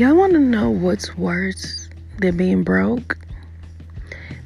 [0.00, 3.18] Y'all want to know what's worse than being broke?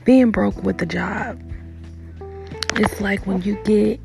[0.05, 1.41] Being broke with a job.
[2.75, 4.01] It's like when you get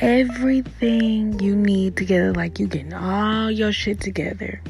[0.00, 4.62] everything you need together, like you getting all your shit together.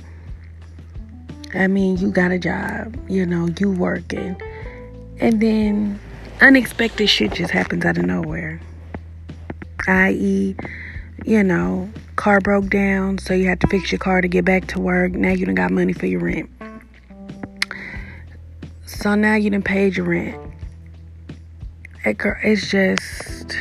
[1.53, 4.41] I mean, you got a job, you know, you working.
[5.21, 6.01] And then
[6.41, 8.59] unexpected shit just happens out of nowhere.
[9.87, 10.57] I.e.,
[11.27, 11.91] you know,
[12.23, 15.11] car broke down, so you had to fix your car to get back to work.
[15.11, 16.49] Now you don't got money for your rent.
[18.87, 20.41] So now you done paid your rent.
[22.05, 23.57] It's just.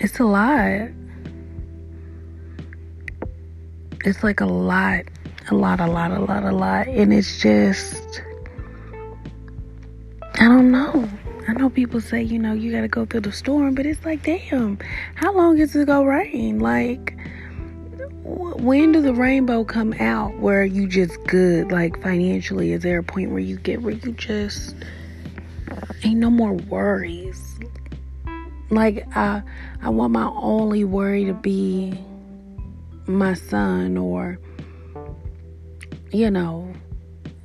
[0.00, 0.88] It's a lot.
[4.04, 5.04] It's like a lot.
[5.52, 6.88] A lot, a lot, a lot, a lot.
[6.88, 8.20] And it's just.
[10.40, 11.08] I don't know.
[11.48, 14.04] I know people say, you know, you got to go through the storm, but it's
[14.04, 14.78] like, damn,
[15.14, 16.58] how long is it going to rain?
[16.58, 17.16] Like,
[18.22, 22.72] when does the rainbow come out where you just good, like financially?
[22.72, 24.76] Is there a point where you get where you just
[26.04, 27.58] ain't no more worries?
[28.68, 29.42] Like, I,
[29.80, 31.98] I want my only worry to be
[33.06, 34.38] my son or,
[36.12, 36.70] you know,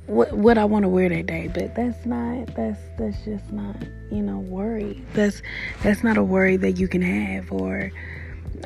[0.06, 3.76] what what I want to wear that day, but that's not that's that's just not
[4.10, 5.02] you know worry.
[5.14, 5.40] That's
[5.82, 7.90] that's not a worry that you can have, or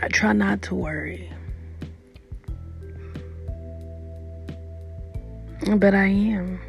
[0.02, 1.32] I try not to worry.
[5.76, 6.60] But I am.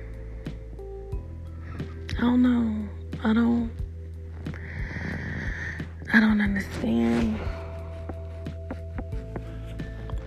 [2.18, 2.90] I don't know.
[3.24, 3.72] I don't.
[6.12, 7.40] I don't understand.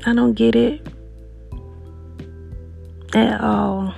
[0.07, 0.87] I don't get it
[3.15, 3.95] at all.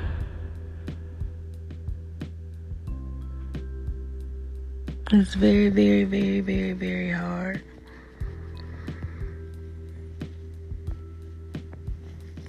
[5.16, 7.62] It's very, very, very, very, very hard.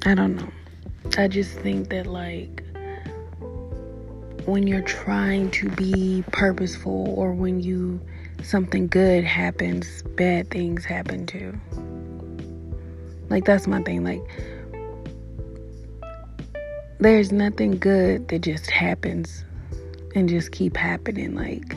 [0.03, 0.49] I don't know.
[1.15, 2.63] I just think that, like,
[4.45, 8.01] when you're trying to be purposeful or when you
[8.41, 11.53] something good happens, bad things happen too.
[13.29, 14.03] Like that's my thing.
[14.03, 14.21] Like
[16.99, 19.45] there's nothing good that just happens
[20.15, 21.35] and just keep happening.
[21.35, 21.75] Like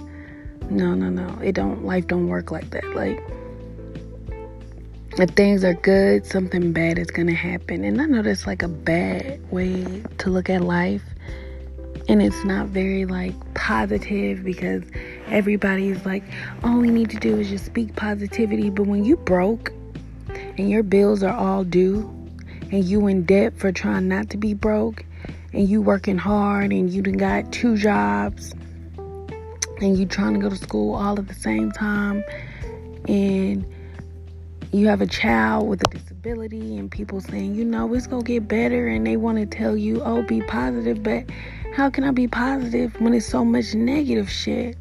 [0.71, 1.39] no, no, no.
[1.41, 2.85] It don't life don't work like that.
[2.95, 3.23] Like
[5.19, 7.85] if things are good, something bad is gonna happen.
[7.85, 11.03] And I know that's like a bad way to look at life.
[12.09, 14.83] And it's not very like positive because
[15.29, 16.23] everybody's like,
[16.63, 18.71] all we need to do is just speak positivity.
[18.71, 19.73] But when you broke
[20.29, 22.03] and your bills are all due
[22.71, 25.05] and you in debt for trying not to be broke
[25.53, 28.55] and you working hard and you done got two jobs
[29.81, 32.25] and you trying to go to school all at the same time
[33.09, 33.65] and
[34.73, 38.47] you have a child with a disability and people saying you know it's gonna get
[38.47, 41.25] better and they want to tell you oh be positive but
[41.75, 44.77] how can i be positive when it's so much negative shit?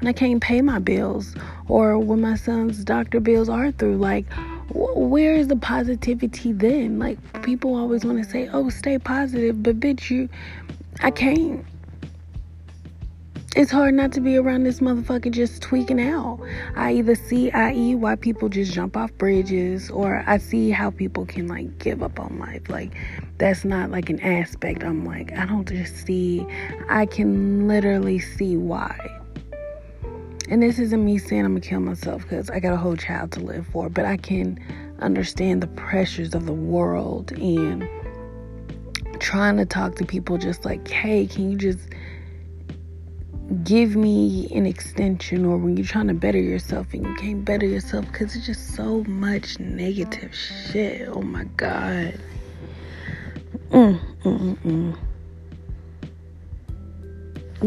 [0.00, 1.34] When i can't pay my bills
[1.68, 4.26] or when my son's doctor bills are through like
[4.74, 6.98] where is the positivity then?
[6.98, 10.28] Like people always want to say oh stay positive but bitch you
[11.00, 11.64] i can't
[13.54, 16.40] it's hard not to be around this motherfucker just tweaking out.
[16.74, 21.26] I either see, i.e., why people just jump off bridges, or I see how people
[21.26, 22.70] can like give up on life.
[22.70, 22.94] Like,
[23.36, 24.82] that's not like an aspect.
[24.82, 26.46] I'm like, I don't just see,
[26.88, 28.96] I can literally see why.
[30.48, 33.32] And this isn't me saying I'm gonna kill myself because I got a whole child
[33.32, 34.58] to live for, but I can
[35.00, 37.86] understand the pressures of the world and
[39.20, 41.80] trying to talk to people just like, hey, can you just
[43.52, 47.66] give me an extension or when you're trying to better yourself and you can't better
[47.66, 51.08] yourself because it's just so much negative shit.
[51.08, 52.18] Oh my God.
[53.70, 54.98] Mm, mm, mm, mm.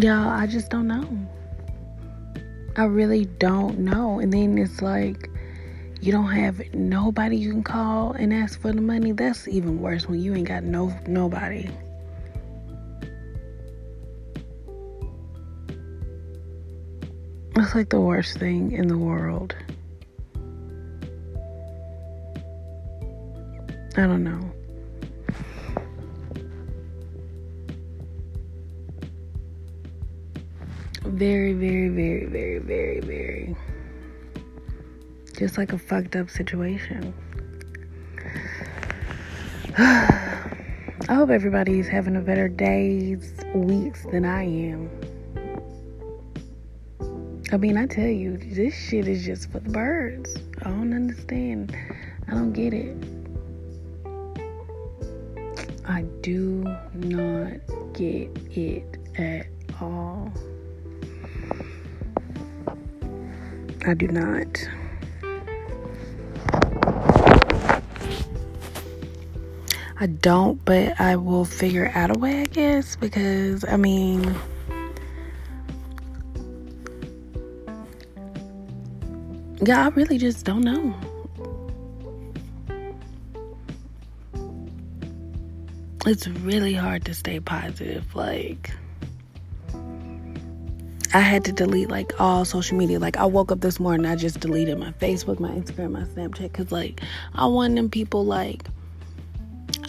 [0.04, 1.08] Y'all, I just don't know.
[2.78, 4.20] I really don't know.
[4.20, 5.30] And then it's like,
[6.02, 9.12] you don't have nobody you can call and ask for the money.
[9.14, 11.70] That's even worse when you ain't got no nobody.
[17.66, 19.56] It's like the worst thing in the world.
[23.98, 24.52] I don't know.
[31.06, 33.56] Very, very, very, very, very, very.
[35.36, 37.16] Just like a fucked up situation.
[39.80, 40.54] I
[41.10, 45.05] hope everybody's having a better days, weeks than I am.
[47.52, 50.36] I mean, I tell you, this shit is just for the birds.
[50.64, 51.78] I don't understand.
[52.28, 52.98] I don't get it.
[55.88, 56.64] I do
[56.96, 57.54] not
[57.94, 59.46] get it at
[59.80, 60.34] all.
[63.86, 64.68] I do not.
[69.98, 74.36] I don't, but I will figure out a way, I guess, because I mean,
[79.62, 80.94] yeah, I really just don't know.
[86.06, 88.14] It's really hard to stay positive.
[88.14, 88.72] Like,
[91.14, 93.00] I had to delete like all social media.
[93.00, 96.52] Like, I woke up this morning, I just deleted my Facebook, my Instagram, my Snapchat,
[96.52, 97.02] because like,
[97.34, 98.68] I want them people like,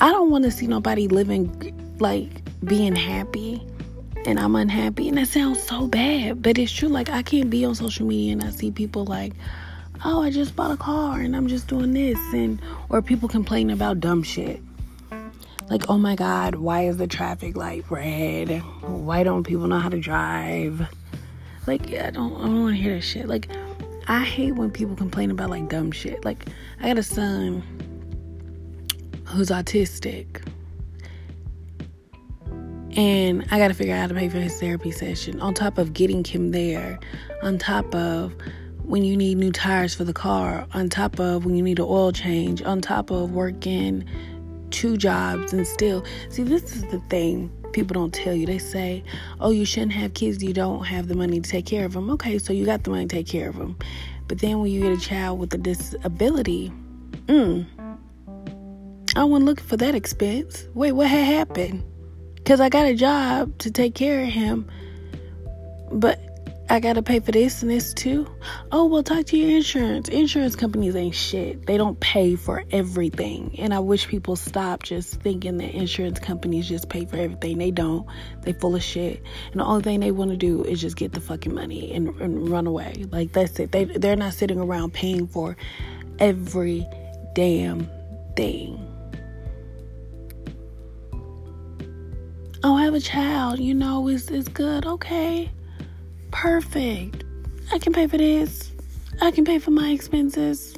[0.00, 2.30] I don't want to see nobody living like
[2.64, 3.66] being happy
[4.26, 5.08] and I'm unhappy.
[5.08, 6.88] And that sounds so bad, but it's true.
[6.88, 9.32] Like, I can't be on social media and I see people like,
[10.04, 13.72] oh, I just bought a car and I'm just doing this, and or people complaining
[13.72, 14.60] about dumb shit.
[15.68, 18.58] Like, oh my God, why is the traffic light red?
[18.82, 20.86] Why don't people know how to drive?
[21.66, 23.26] Like, I don't, I don't want to hear that shit.
[23.26, 23.48] Like,
[24.06, 26.24] I hate when people complain about like dumb shit.
[26.24, 26.46] Like,
[26.80, 27.64] I got a son
[29.24, 30.46] who's autistic.
[32.96, 35.38] And I got to figure out how to pay for his therapy session.
[35.40, 36.98] On top of getting him there,
[37.42, 38.34] on top of
[38.84, 41.84] when you need new tires for the car, on top of when you need an
[41.86, 44.04] oil change, on top of working
[44.70, 46.04] two jobs and still.
[46.30, 48.46] See, this is the thing people don't tell you.
[48.46, 49.04] They say,
[49.40, 52.08] oh, you shouldn't have kids, you don't have the money to take care of them.
[52.10, 53.76] Okay, so you got the money to take care of them.
[54.28, 56.72] But then when you get a child with a disability,
[57.26, 57.66] mm,
[59.14, 60.66] I wasn't looking for that expense.
[60.74, 61.84] Wait, what had happened?
[62.46, 64.70] Because I got a job to take care of him,
[65.90, 66.20] but
[66.70, 68.24] I gotta pay for this and this too.
[68.70, 70.08] Oh, well, talk to your insurance.
[70.08, 71.66] Insurance companies ain't shit.
[71.66, 73.56] They don't pay for everything.
[73.58, 77.58] And I wish people stop just thinking that insurance companies just pay for everything.
[77.58, 78.06] They don't.
[78.42, 79.24] They full of shit.
[79.50, 82.10] And the only thing they want to do is just get the fucking money and,
[82.20, 83.06] and run away.
[83.10, 83.72] Like that's it.
[83.72, 85.56] They they're not sitting around paying for
[86.20, 86.86] every
[87.34, 87.90] damn
[88.36, 88.85] thing.
[92.66, 94.86] Oh, I have a child, you know, is is good.
[94.86, 95.50] Okay.
[96.32, 97.22] Perfect.
[97.72, 98.72] I can pay for this.
[99.20, 100.76] I can pay for my expenses.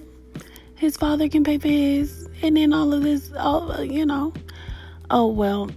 [0.75, 2.29] His father can pay for his.
[2.43, 4.35] And then all of this, all uh, you know.
[5.11, 5.71] Oh well,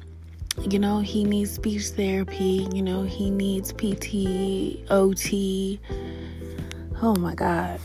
[0.60, 5.80] you know, he needs speech therapy, you know, he needs PT, OT.
[7.02, 7.80] Oh my god.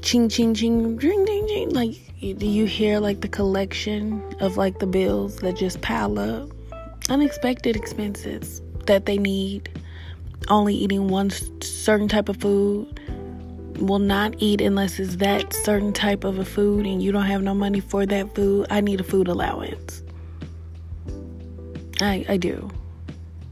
[0.00, 4.78] Ching ching ching ding ding ding like do you hear like the collection of like
[4.78, 6.57] the bills that just pile up?
[7.08, 9.68] Unexpected expenses that they need.
[10.48, 13.00] Only eating one certain type of food.
[13.78, 17.42] Will not eat unless it's that certain type of a food and you don't have
[17.42, 18.66] no money for that food.
[18.70, 20.02] I need a food allowance.
[22.00, 22.70] I, I do.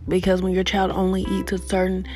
[0.09, 2.07] Because when your child only eats a certain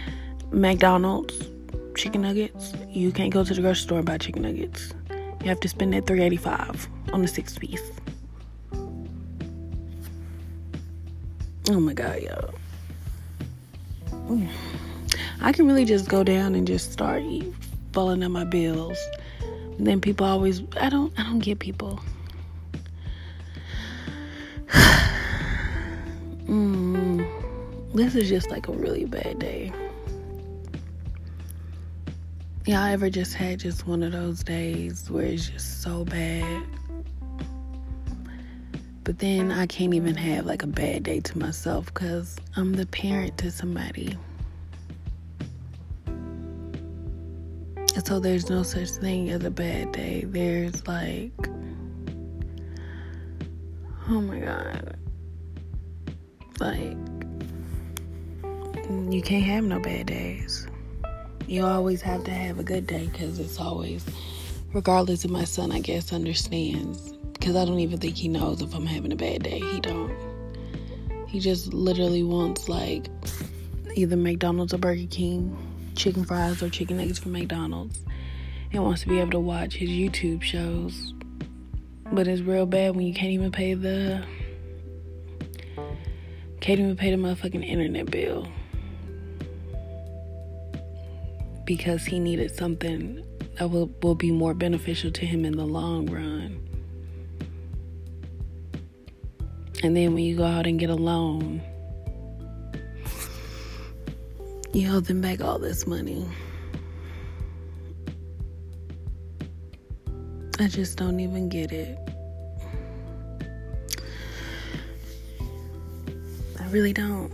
[0.50, 1.48] McDonald's
[1.96, 4.92] chicken nuggets, you can't go to the grocery store and buy chicken nuggets.
[5.42, 7.82] You have to spend that 385 on the six piece.
[11.70, 12.50] Oh my god, yo.
[15.40, 17.22] I can really just go down and just start
[17.92, 18.98] falling on my bills.
[19.78, 22.00] And then people always I don't I don't get people.
[26.48, 27.24] mm,
[27.94, 29.72] this is just like a really bad day.
[32.66, 36.64] Y'all ever just had just one of those days where it's just so bad?
[39.02, 42.86] But then I can't even have like a bad day to myself because I'm the
[42.86, 44.16] parent to somebody.
[48.04, 50.24] So there's no such thing as a bad day.
[50.26, 51.32] There's like,
[54.08, 54.96] oh my God.
[56.58, 56.96] Like,
[59.12, 60.66] you can't have no bad days.
[61.46, 64.04] You always have to have a good day because it's always,
[64.72, 68.74] regardless of my son, I guess, understands because I don't even think he knows if
[68.74, 69.60] I'm having a bad day.
[69.60, 70.14] He don't.
[71.26, 73.08] He just literally wants like
[73.94, 75.56] either McDonald's or Burger King,
[75.96, 78.00] chicken fries or chicken nuggets from McDonald's,
[78.72, 81.14] and wants to be able to watch his YouTube shows.
[82.12, 84.24] But it's real bad when you can't even pay the
[86.60, 88.46] can't even pay the motherfucking internet bill
[91.64, 93.24] because he needed something
[93.58, 96.66] that will, will be more beneficial to him in the long run.
[99.82, 101.62] And then when you go out and get a loan,
[104.72, 106.26] you owe them back all this money.
[110.58, 111.98] I just don't even get it.
[116.58, 117.32] I really don't.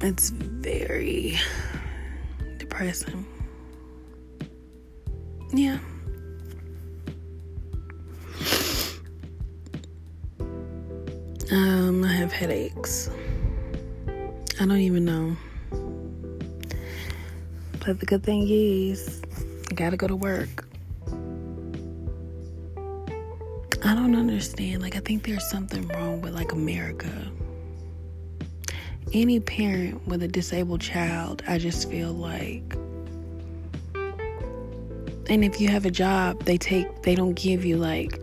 [0.00, 1.38] It's very
[2.80, 3.26] depressing.
[5.52, 5.78] Yeah.
[11.50, 13.10] Um, I have headaches.
[14.58, 15.36] I don't even know.
[17.84, 19.20] But the good thing is,
[19.70, 20.66] I gotta go to work.
[23.82, 24.80] I don't understand.
[24.80, 27.10] Like, I think there's something wrong with like America.
[29.12, 32.76] Any parent with a disabled child, I just feel like
[35.30, 38.20] and if you have a job, they take they don't give you like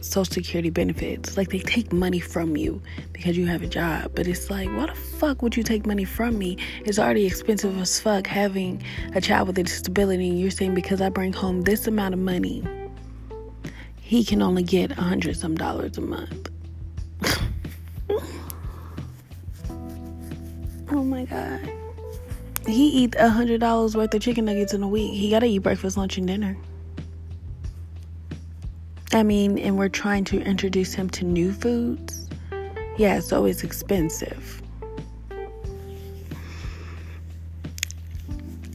[0.00, 1.36] social security benefits.
[1.36, 2.80] Like they take money from you
[3.12, 4.12] because you have a job.
[4.14, 6.56] But it's like, why the fuck would you take money from me?
[6.84, 8.82] It's already expensive as fuck having
[9.14, 12.20] a child with a disability and you're saying because I bring home this amount of
[12.20, 12.62] money,
[14.00, 16.50] he can only get a hundred some dollars a month.
[21.24, 21.70] God.
[22.66, 25.12] He eat a hundred dollars worth of chicken nuggets in a week.
[25.12, 26.56] He gotta eat breakfast, lunch, and dinner.
[29.12, 32.28] I mean, and we're trying to introduce him to new foods.
[32.96, 34.62] Yeah, it's always expensive.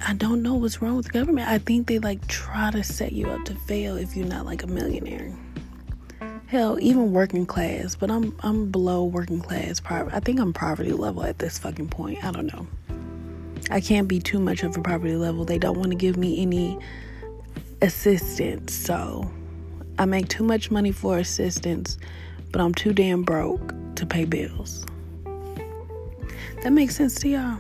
[0.06, 1.48] I don't know what's wrong with the government.
[1.50, 4.64] I think they like try to set you up to fail if you're not like
[4.64, 5.32] a millionaire.
[6.50, 9.80] Hell, even working class, but I'm I'm below working class.
[9.88, 12.26] I think I'm poverty level at this fucking point.
[12.26, 12.66] I don't know.
[13.70, 15.46] I can't be too much of a poverty level.
[15.46, 16.80] They don't want to give me any
[17.84, 18.74] assistance.
[18.74, 19.30] So
[20.00, 22.00] I make too much money for assistance,
[22.52, 24.88] but I'm too damn broke to pay bills.
[26.64, 27.60] That makes sense to y'all?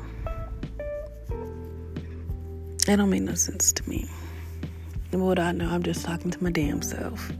[2.87, 4.09] That don't make no sense to me.
[5.11, 7.31] What I know, I'm just talking to my damn self.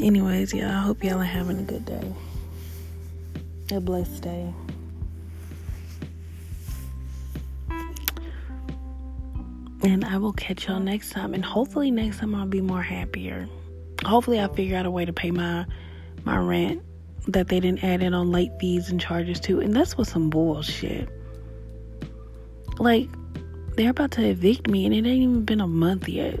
[0.00, 2.12] Anyways, yeah, I hope y'all are having a good day.
[3.72, 4.54] A blessed day.
[9.82, 11.34] And I will catch y'all next time.
[11.34, 13.48] And hopefully next time I'll be more happier.
[14.04, 15.66] Hopefully I'll figure out a way to pay my
[16.24, 16.82] my rent
[17.26, 19.60] that they didn't add in on late fees and charges too.
[19.60, 21.08] And that's what some bullshit.
[22.78, 23.08] Like,
[23.76, 26.40] they're about to evict me and it ain't even been a month yet.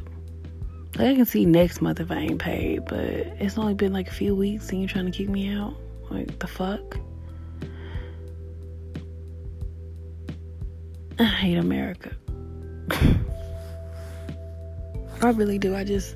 [0.96, 4.08] Like I can see next month if I ain't paid, but it's only been like
[4.08, 5.74] a few weeks and you're trying to kick me out.
[6.10, 6.98] Like the fuck?
[11.18, 12.16] I hate America.
[15.20, 15.74] I really do.
[15.74, 16.14] I just,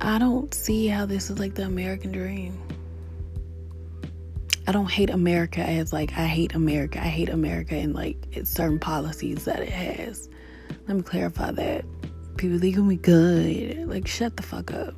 [0.00, 2.60] I don't see how this is like the American dream.
[4.68, 7.00] I don't hate America as like I hate America.
[7.00, 10.28] I hate America and like it's certain policies that it has.
[10.88, 11.84] Let me clarify that.
[12.36, 13.88] People think we good.
[13.88, 14.94] Like shut the fuck up.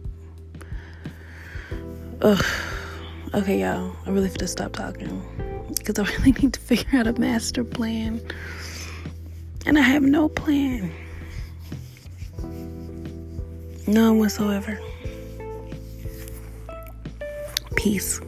[2.23, 2.45] Ugh.
[3.35, 3.95] Okay, y'all.
[4.07, 5.23] I really have to stop talking
[5.68, 8.21] because I really need to figure out a master plan,
[9.66, 10.92] and I have no plan.
[13.87, 14.78] None whatsoever.
[17.76, 18.21] Peace.